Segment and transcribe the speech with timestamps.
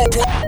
[0.00, 0.40] Loco.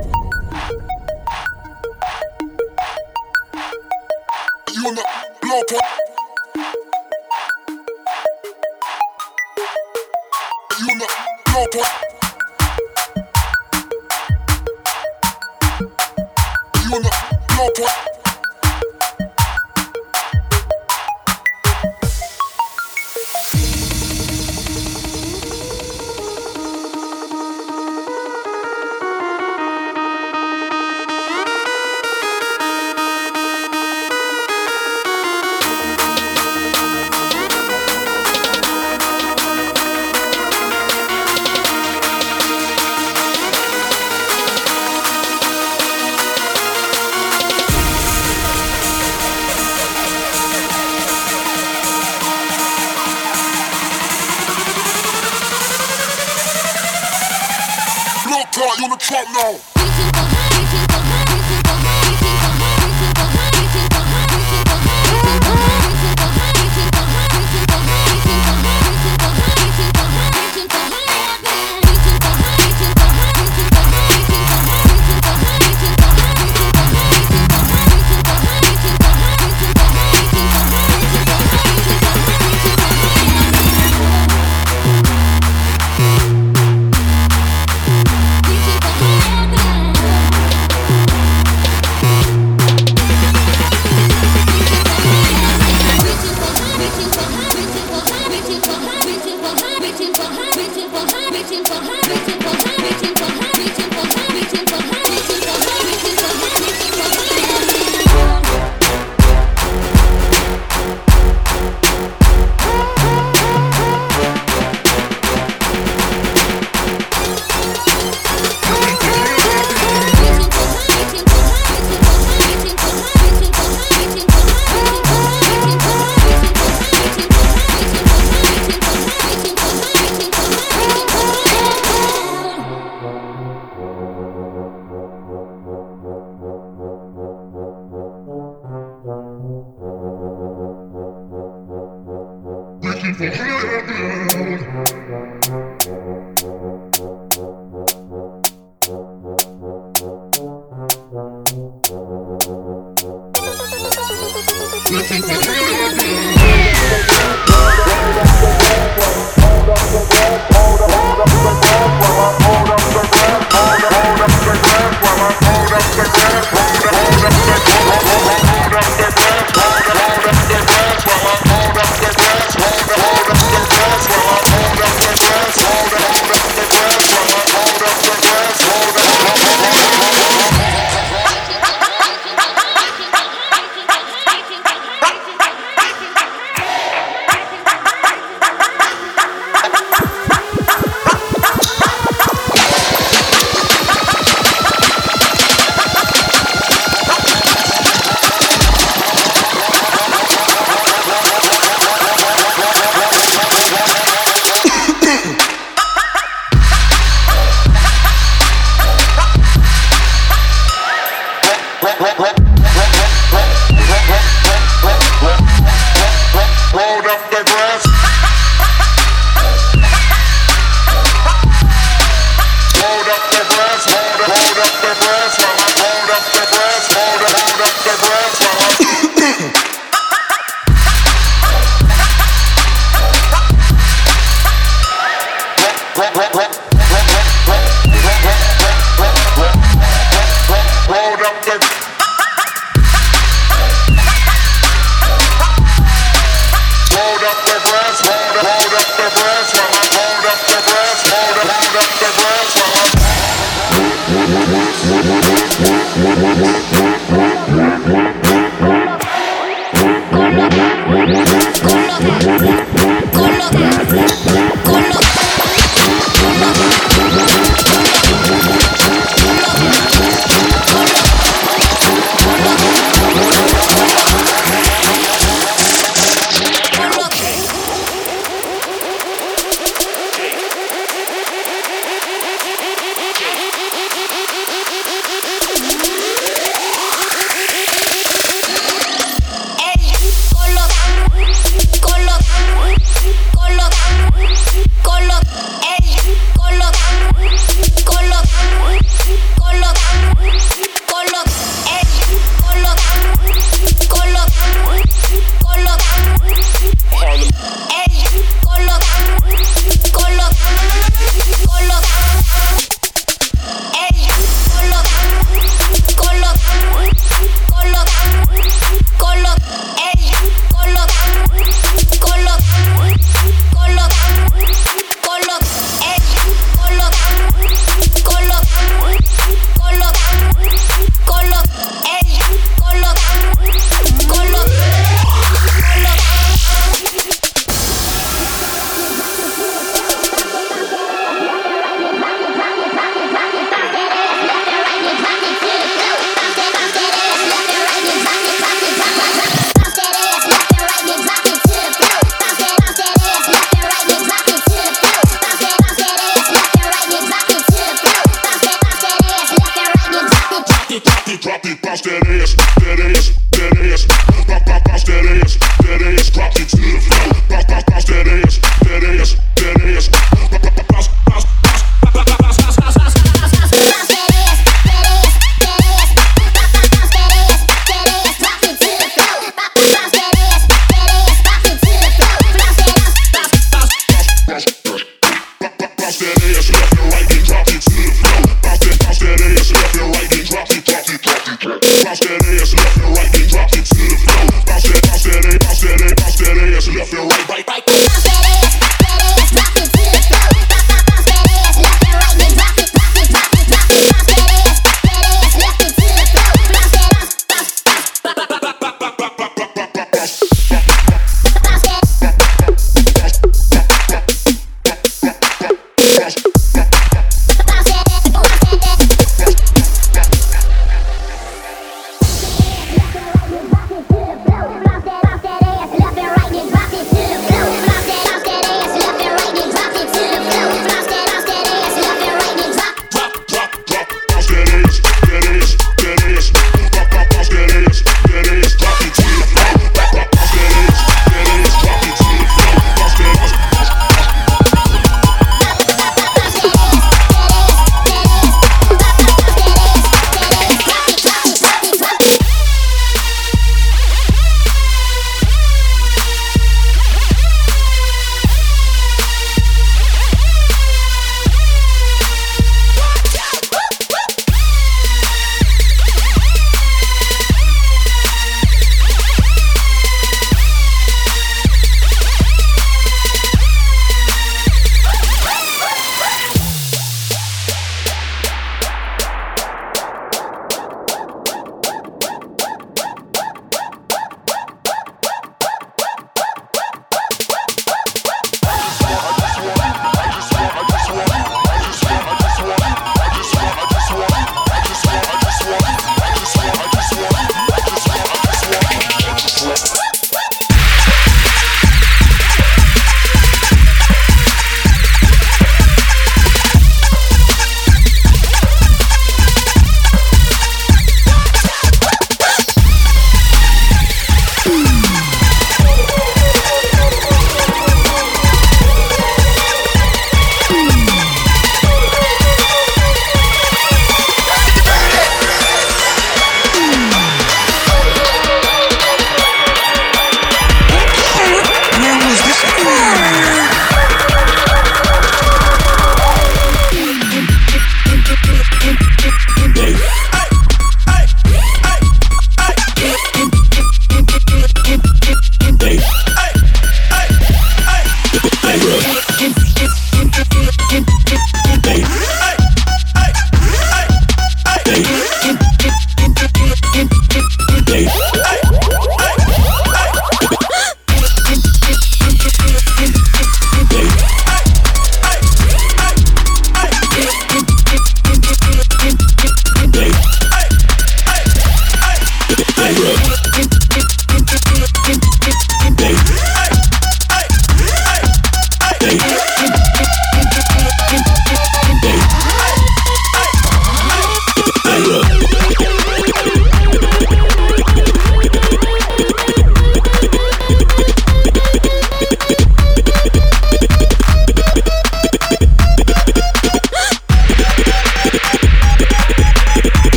[58.54, 59.71] God, you the Trump now.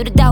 [0.00, 0.29] through the doubt.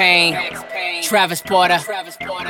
[0.00, 0.34] Payne,
[1.02, 1.78] Travis Porter,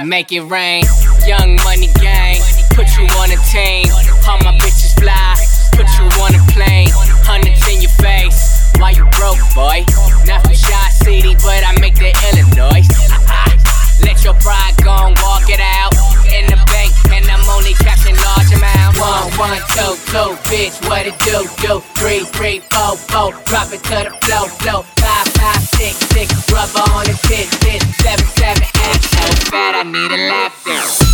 [0.06, 0.84] make it rain.
[1.26, 2.38] Young Money Gang,
[2.78, 3.90] put you on a team.
[4.22, 5.34] All my bitches fly,
[5.74, 6.86] put you on a plane.
[7.26, 9.82] Hundreds in your face, why you broke, boy?
[10.30, 12.86] Not from Shy City, but I make the Illinois.
[14.06, 15.90] Let your pride go and walk it out
[16.30, 18.09] in the bank, and I'm only catching.
[19.00, 21.80] One, one, two, two, bitch, what it do, do?
[21.96, 24.82] Three, three, four, four, drop it to the flow, flow.
[25.00, 27.84] Five, five, six, six, rubber on the bitch, bitch.
[28.02, 31.09] Seven, seven, eight, so bad I need a lap there.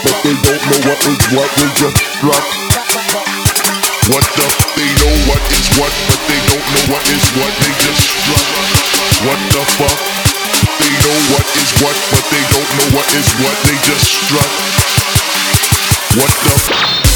[0.00, 1.48] But they don't know what is what.
[1.60, 2.44] They just strut.
[4.08, 4.46] What the?
[4.80, 7.52] They know what is what, but they don't know what is what.
[7.60, 8.46] They just strut.
[9.28, 9.98] What the fuck?
[10.80, 13.56] They know what is what, but they don't know what is what.
[13.68, 14.50] They just strut.
[16.16, 17.11] What the?